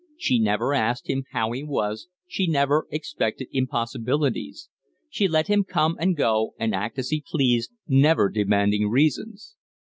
She 0.17 0.39
never 0.39 0.73
asked 0.73 1.07
him 1.07 1.25
how 1.29 1.51
he 1.51 1.61
was, 1.63 2.07
she 2.25 2.47
never 2.47 2.87
expected 2.89 3.49
impossibilities. 3.51 4.67
She 5.11 5.27
let 5.27 5.45
him 5.45 5.63
come 5.63 5.95
and 5.99 6.17
go 6.17 6.55
and 6.57 6.73
act 6.73 6.97
as 6.97 7.09
he 7.11 7.23
pleased, 7.23 7.71
never 7.87 8.27
demanding 8.27 8.89
reasons. 8.89 9.57